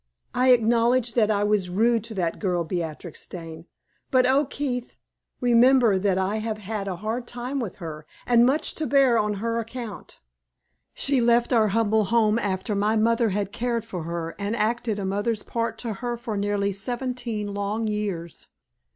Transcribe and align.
I 0.33 0.49
acknowledge 0.49 1.13
that 1.13 1.29
I 1.29 1.43
was 1.43 1.69
rude 1.69 2.03
to 2.05 2.15
that 2.15 2.39
girl 2.39 2.63
Beatrix 2.63 3.27
Dane; 3.27 3.67
but, 4.09 4.25
oh, 4.25 4.45
Keith! 4.45 4.95
remember 5.39 5.99
that 5.99 6.17
I 6.17 6.37
have 6.37 6.57
had 6.57 6.87
a 6.87 6.95
hard 6.95 7.27
time 7.27 7.59
with 7.59 7.75
her, 7.75 8.07
and 8.25 8.43
much 8.43 8.73
to 8.77 8.87
bear 8.87 9.19
on 9.19 9.35
her 9.35 9.59
account. 9.59 10.19
She 10.95 11.21
left 11.21 11.53
our 11.53 11.67
humble 11.67 12.05
home 12.05 12.39
after 12.39 12.73
my 12.73 12.97
mother 12.97 13.29
had 13.29 13.51
cared 13.51 13.85
for 13.85 14.01
her 14.05 14.33
and 14.39 14.55
acted 14.55 14.97
a 14.97 15.05
mother's 15.05 15.43
part 15.43 15.77
to 15.77 15.93
her 15.93 16.17
for 16.17 16.35
nearly 16.35 16.71
seventeen 16.71 17.53
long 17.53 17.85
years. 17.85 18.47